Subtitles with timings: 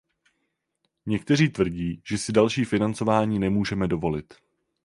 [1.05, 4.33] Někteří tvrdí, že si další financování nemůžeme dovolit.